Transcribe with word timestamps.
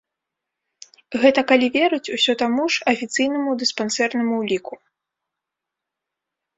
Гэта 1.25 1.43
калі 1.51 1.67
верыць 1.77 2.13
усё 2.17 2.33
таму 2.41 2.63
ж 2.77 2.89
афіцыйнаму 2.95 3.49
дыспансернаму 3.63 4.33
ўліку. 4.45 4.83